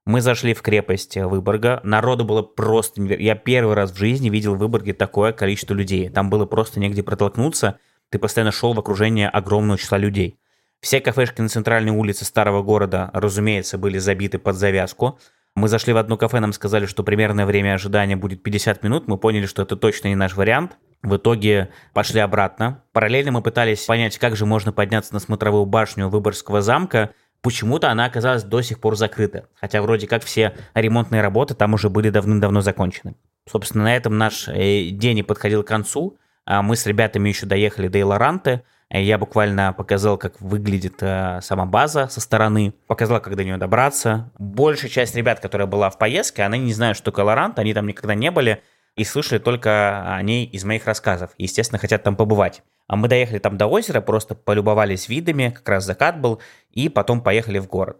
Мы 0.06 0.20
зашли 0.20 0.54
в 0.54 0.62
крепость 0.62 1.16
Выборга. 1.16 1.80
Народу 1.82 2.24
было 2.24 2.42
просто... 2.42 3.02
Я 3.02 3.34
первый 3.34 3.74
раз 3.74 3.90
в 3.90 3.98
жизни 3.98 4.30
видел 4.30 4.54
в 4.54 4.58
Выборге 4.58 4.94
такое 4.94 5.32
количество 5.32 5.74
людей. 5.74 6.08
Там 6.08 6.30
было 6.30 6.46
просто 6.46 6.78
негде 6.78 7.02
протолкнуться. 7.02 7.80
Ты 8.10 8.20
постоянно 8.20 8.52
шел 8.52 8.72
в 8.72 8.78
окружении 8.78 9.26
огромного 9.26 9.78
числа 9.78 9.98
людей. 9.98 10.38
Все 10.80 11.00
кафешки 11.00 11.40
на 11.40 11.48
центральной 11.48 11.90
улице 11.90 12.24
старого 12.24 12.62
города, 12.62 13.10
разумеется, 13.12 13.78
были 13.78 13.98
забиты 13.98 14.38
под 14.38 14.54
завязку. 14.54 15.18
Мы 15.56 15.68
зашли 15.68 15.92
в 15.92 15.96
одно 15.96 16.16
кафе, 16.16 16.38
нам 16.38 16.52
сказали, 16.52 16.86
что 16.86 17.02
примерное 17.02 17.46
время 17.46 17.74
ожидания 17.74 18.14
будет 18.14 18.42
50 18.42 18.84
минут. 18.84 19.08
Мы 19.08 19.18
поняли, 19.18 19.46
что 19.46 19.62
это 19.62 19.74
точно 19.74 20.08
не 20.08 20.14
наш 20.14 20.36
вариант. 20.36 20.76
В 21.02 21.16
итоге 21.16 21.70
пошли 21.92 22.20
обратно. 22.20 22.84
Параллельно 22.92 23.32
мы 23.32 23.42
пытались 23.42 23.84
понять, 23.84 24.18
как 24.18 24.36
же 24.36 24.46
можно 24.46 24.72
подняться 24.72 25.12
на 25.12 25.18
смотровую 25.18 25.66
башню 25.66 26.08
Выборгского 26.08 26.62
замка– 26.62 27.10
почему-то 27.46 27.92
она 27.92 28.06
оказалась 28.06 28.42
до 28.42 28.60
сих 28.60 28.80
пор 28.80 28.96
закрыта. 28.96 29.48
Хотя 29.54 29.80
вроде 29.80 30.08
как 30.08 30.24
все 30.24 30.54
ремонтные 30.74 31.22
работы 31.22 31.54
там 31.54 31.74
уже 31.74 31.88
были 31.88 32.10
давным-давно 32.10 32.60
закончены. 32.60 33.14
Собственно, 33.48 33.84
на 33.84 33.96
этом 33.96 34.18
наш 34.18 34.48
э, 34.48 34.88
день 34.90 35.18
и 35.18 35.22
подходил 35.22 35.62
к 35.62 35.68
концу. 35.68 36.18
А 36.46 36.62
мы 36.62 36.76
с 36.76 36.86
ребятами 36.86 37.28
еще 37.28 37.44
доехали 37.44 37.88
до 37.88 38.00
Илоранты. 38.00 38.62
Э, 38.88 39.02
я 39.02 39.18
буквально 39.18 39.72
показал, 39.72 40.16
как 40.16 40.40
выглядит 40.40 41.02
э, 41.02 41.40
сама 41.42 41.66
база 41.66 42.06
со 42.08 42.20
стороны, 42.20 42.72
показал, 42.86 43.20
как 43.20 43.34
до 43.34 43.44
нее 43.44 43.56
добраться. 43.56 44.30
Большая 44.38 44.90
часть 44.90 45.16
ребят, 45.16 45.40
которая 45.40 45.66
была 45.66 45.90
в 45.90 45.98
поездке, 45.98 46.44
они 46.44 46.60
не 46.60 46.72
знают, 46.72 46.96
что 46.96 47.10
такое 47.10 47.24
Лорант, 47.24 47.58
они 47.58 47.74
там 47.74 47.86
никогда 47.88 48.14
не 48.14 48.30
были 48.30 48.62
и 48.94 49.04
слышали 49.04 49.38
только 49.38 50.14
о 50.14 50.22
ней 50.22 50.46
из 50.46 50.64
моих 50.64 50.86
рассказов. 50.86 51.32
Естественно, 51.36 51.78
хотят 51.78 52.04
там 52.04 52.16
побывать. 52.16 52.62
А 52.86 52.94
мы 52.94 53.08
доехали 53.08 53.38
там 53.38 53.58
до 53.58 53.66
озера, 53.66 54.00
просто 54.00 54.36
полюбовались 54.36 55.08
видами, 55.08 55.52
как 55.54 55.68
раз 55.68 55.84
закат 55.84 56.20
был, 56.20 56.40
и 56.70 56.88
потом 56.88 57.20
поехали 57.20 57.58
в 57.58 57.66
город. 57.66 57.98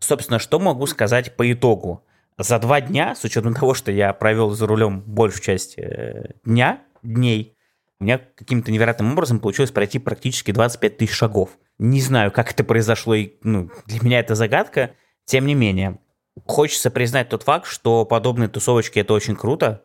Собственно, 0.00 0.38
что 0.38 0.58
могу 0.58 0.86
сказать 0.86 1.36
по 1.36 1.50
итогу? 1.50 2.04
За 2.38 2.58
два 2.58 2.80
дня, 2.80 3.14
с 3.14 3.24
учетом 3.24 3.54
того, 3.54 3.74
что 3.74 3.92
я 3.92 4.12
провел 4.12 4.50
за 4.50 4.66
рулем 4.66 5.00
большую 5.00 5.42
часть 5.42 5.78
э, 5.78 6.34
дня, 6.44 6.82
дней, 7.02 7.56
у 8.00 8.04
меня 8.04 8.18
каким-то 8.18 8.70
невероятным 8.70 9.12
образом 9.12 9.40
получилось 9.40 9.72
пройти 9.72 9.98
практически 9.98 10.52
25 10.52 10.98
тысяч 10.98 11.12
шагов. 11.12 11.58
Не 11.78 12.00
знаю, 12.00 12.30
как 12.30 12.52
это 12.52 12.62
произошло, 12.62 13.14
и 13.14 13.32
ну, 13.42 13.70
для 13.86 14.00
меня 14.00 14.20
это 14.20 14.36
загадка. 14.36 14.94
Тем 15.24 15.46
не 15.46 15.54
менее, 15.54 15.98
Хочется 16.46 16.90
признать 16.90 17.28
тот 17.28 17.42
факт, 17.42 17.66
что 17.66 18.04
подобные 18.04 18.48
тусовочки 18.48 18.98
это 18.98 19.14
очень 19.14 19.36
круто, 19.36 19.84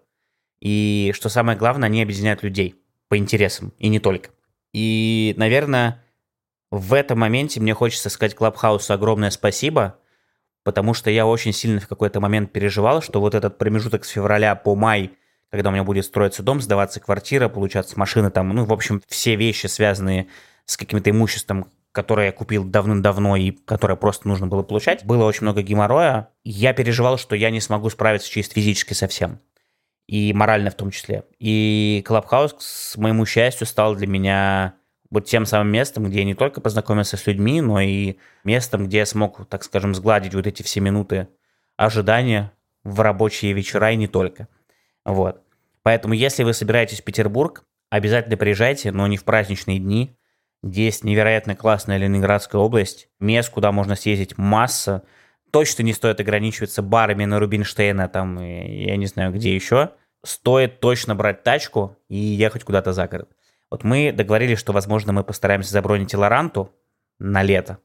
и 0.59 1.11
что 1.15 1.29
самое 1.29 1.57
главное, 1.57 1.87
они 1.87 2.01
объединяют 2.01 2.43
людей 2.43 2.75
по 3.09 3.17
интересам, 3.17 3.73
и 3.77 3.89
не 3.89 3.99
только. 3.99 4.29
И, 4.73 5.33
наверное, 5.37 6.03
в 6.71 6.93
этом 6.93 7.19
моменте 7.19 7.59
мне 7.59 7.73
хочется 7.73 8.09
сказать 8.09 8.35
Клабхаусу 8.35 8.93
огромное 8.93 9.29
спасибо, 9.29 9.99
потому 10.63 10.93
что 10.93 11.09
я 11.09 11.25
очень 11.25 11.53
сильно 11.53 11.79
в 11.79 11.87
какой-то 11.87 12.19
момент 12.19 12.51
переживал, 12.51 13.01
что 13.01 13.19
вот 13.19 13.35
этот 13.35 13.57
промежуток 13.57 14.05
с 14.05 14.09
февраля 14.09 14.55
по 14.55 14.75
май, 14.75 15.11
когда 15.49 15.69
у 15.69 15.73
меня 15.73 15.83
будет 15.83 16.05
строиться 16.05 16.43
дом, 16.43 16.61
сдаваться 16.61 16.99
квартира, 16.99 17.49
получаться 17.49 17.99
машины 17.99 18.31
там, 18.31 18.49
ну, 18.49 18.65
в 18.65 18.73
общем, 18.73 19.01
все 19.07 19.35
вещи, 19.35 19.67
связанные 19.67 20.27
с 20.65 20.77
каким-то 20.77 21.09
имуществом, 21.09 21.67
которое 21.91 22.27
я 22.27 22.31
купил 22.31 22.63
давным-давно 22.63 23.35
и 23.35 23.51
которое 23.51 23.95
просто 23.95 24.27
нужно 24.27 24.47
было 24.47 24.63
получать, 24.63 25.05
было 25.05 25.25
очень 25.25 25.43
много 25.43 25.61
геморроя. 25.61 26.29
Я 26.43 26.73
переживал, 26.73 27.17
что 27.17 27.35
я 27.35 27.51
не 27.51 27.61
смогу 27.61 27.89
справиться 27.89 28.29
чисто 28.29 28.55
физически 28.55 28.93
совсем. 28.93 29.39
И 30.07 30.33
морально 30.33 30.69
в 30.69 30.75
том 30.75 30.91
числе. 30.91 31.23
И 31.39 32.03
Клабхаус, 32.05 32.93
к 32.95 32.97
моему 32.97 33.25
счастью, 33.25 33.67
стал 33.67 33.95
для 33.95 34.07
меня 34.07 34.73
вот 35.13 35.25
тем 35.25 35.45
самым 35.45 35.71
местом, 35.71 36.05
где 36.05 36.19
я 36.19 36.25
не 36.25 36.33
только 36.33 36.59
познакомился 36.59 37.17
с 37.17 37.27
людьми, 37.27 37.61
но 37.61 37.79
и 37.79 38.15
местом, 38.43 38.87
где 38.87 38.97
я 38.97 39.05
смог, 39.05 39.47
так 39.47 39.63
скажем, 39.63 39.93
сгладить 39.93 40.33
вот 40.33 40.47
эти 40.47 40.63
все 40.63 40.79
минуты 40.79 41.27
ожидания 41.77 42.51
в 42.83 42.99
рабочие 42.99 43.53
вечера 43.53 43.91
и 43.91 43.95
не 43.95 44.07
только. 44.07 44.47
Вот. 45.05 45.43
Поэтому, 45.83 46.15
если 46.15 46.41
вы 46.41 46.53
собираетесь 46.53 47.01
в 47.01 47.03
Петербург, 47.03 47.63
обязательно 47.91 48.37
приезжайте, 48.37 48.91
но 48.91 49.05
не 49.05 49.17
в 49.17 49.23
праздничные 49.23 49.77
дни. 49.77 50.17
Здесь 50.63 51.03
невероятно 51.03 51.55
классная 51.55 51.97
Ленинградская 51.97 52.59
область. 52.59 53.07
Мест, 53.19 53.51
куда 53.51 53.71
можно 53.71 53.95
съездить, 53.95 54.39
масса. 54.39 55.03
Точно 55.51 55.83
не 55.83 55.93
стоит 55.93 56.21
ограничиваться 56.21 56.81
барами 56.81 57.25
на 57.25 57.39
Рубинштейна, 57.39 58.09
там, 58.09 58.41
я 58.41 58.97
не 58.97 59.05
знаю, 59.05 59.31
где 59.31 59.53
еще. 59.53 59.91
Стоит 60.25 60.79
точно 60.79 61.13
брать 61.13 61.43
тачку 61.43 61.97
и 62.09 62.17
ехать 62.17 62.63
куда-то 62.63 62.93
за 62.93 63.07
город. 63.07 63.29
Вот 63.73 63.83
мы 63.83 64.11
договорились, 64.11 64.59
что, 64.59 64.71
возможно, 64.71 65.13
мы 65.13 65.23
постараемся 65.23 65.71
забронить 65.71 66.13
Лоранту 66.13 66.71
на 67.17 67.41
лето 67.41 67.79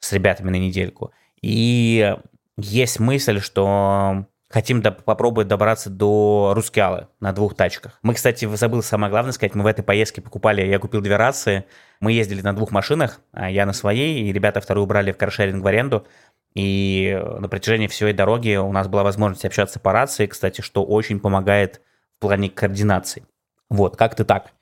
с 0.00 0.10
ребятами 0.14 0.48
на 0.48 0.56
недельку. 0.56 1.12
И 1.42 2.16
есть 2.56 2.98
мысль, 2.98 3.40
что 3.40 4.24
хотим 4.48 4.80
до, 4.80 4.90
попробовать 4.90 5.46
добраться 5.46 5.90
до 5.90 6.52
Рускеалы 6.56 7.08
на 7.20 7.34
двух 7.34 7.54
тачках. 7.54 7.98
Мы, 8.00 8.14
кстати, 8.14 8.46
забыл 8.56 8.82
самое 8.82 9.10
главное 9.10 9.32
сказать, 9.32 9.54
мы 9.54 9.64
в 9.64 9.66
этой 9.66 9.82
поездке 9.82 10.22
покупали, 10.22 10.66
я 10.66 10.78
купил 10.78 11.02
две 11.02 11.16
рации, 11.16 11.66
мы 12.00 12.12
ездили 12.12 12.40
на 12.40 12.56
двух 12.56 12.70
машинах, 12.70 13.20
а 13.32 13.50
я 13.50 13.66
на 13.66 13.74
своей, 13.74 14.22
и 14.22 14.32
ребята 14.32 14.62
вторую 14.62 14.86
брали 14.86 15.12
в 15.12 15.18
каршеринг 15.18 15.62
в 15.62 15.66
аренду, 15.66 16.06
и 16.54 17.22
на 17.38 17.50
протяжении 17.50 17.88
всей 17.88 18.14
дороги 18.14 18.56
у 18.56 18.72
нас 18.72 18.88
была 18.88 19.02
возможность 19.02 19.44
общаться 19.44 19.78
по 19.78 19.92
рации, 19.92 20.24
кстати, 20.24 20.62
что 20.62 20.82
очень 20.86 21.20
помогает 21.20 21.82
в 22.16 22.20
плане 22.20 22.48
координации. 22.48 23.26
Вот, 23.68 23.98
как-то 23.98 24.24
так. 24.24 24.53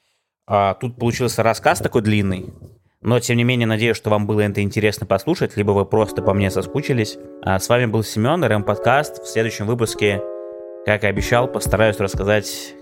А, 0.47 0.75
тут 0.75 0.97
получился 0.97 1.43
рассказ 1.43 1.79
такой 1.79 2.03
длинный, 2.03 2.53
но, 3.01 3.19
тем 3.19 3.37
не 3.37 3.45
менее, 3.45 3.67
надеюсь, 3.67 3.97
что 3.97 4.11
вам 4.11 4.27
было 4.27 4.43
это 4.43 4.63
интересно 4.63 5.07
послушать, 5.07 5.57
либо 5.57 5.73
вы 5.73 5.85
просто 5.85 6.23
по 6.23 6.35
мне 6.35 6.51
соскучились. 6.51 7.19
А 7.45 7.59
с 7.59 7.69
вами 7.69 7.87
был 7.87 8.05
Семен, 8.05 8.45
РМ 8.45 8.63
Подкаст. 8.63 9.23
В 9.23 9.27
следующем 9.27 9.67
выпуске, 9.67 10.23
как 10.87 11.03
и 11.03 11.09
обещал, 11.09 11.49
постараюсь 11.49 11.99
рассказать, 11.99 12.75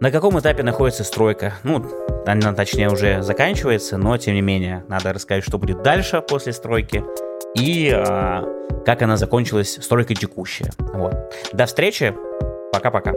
на 0.00 0.12
каком 0.12 0.38
этапе 0.38 0.62
находится 0.62 1.02
стройка. 1.02 1.54
Ну, 1.64 1.84
она, 2.24 2.52
точнее, 2.52 2.88
уже 2.88 3.22
заканчивается, 3.22 3.98
но, 3.98 4.16
тем 4.16 4.34
не 4.34 4.42
менее, 4.42 4.84
надо 4.88 5.12
рассказать, 5.12 5.44
что 5.44 5.58
будет 5.58 5.82
дальше 5.82 6.22
после 6.22 6.52
стройки 6.52 7.04
и 7.56 7.90
а, 7.90 8.44
как 8.84 9.02
она 9.02 9.16
закончилась, 9.16 9.78
стройка 9.80 10.14
текущая. 10.14 10.70
Вот. 10.78 11.14
До 11.52 11.66
встречи. 11.66 12.14
Пока-пока. 12.72 13.12